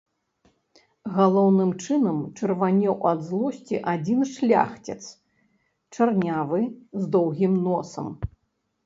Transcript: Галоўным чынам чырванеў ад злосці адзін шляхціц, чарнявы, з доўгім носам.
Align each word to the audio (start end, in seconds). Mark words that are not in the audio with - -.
Галоўным 1.17 1.69
чынам 1.83 2.17
чырванеў 2.39 2.95
ад 3.11 3.19
злосці 3.27 3.77
адзін 3.93 4.19
шляхціц, 4.33 4.97
чарнявы, 5.99 6.61
з 7.03 7.11
доўгім 7.19 7.53
носам. 7.69 8.07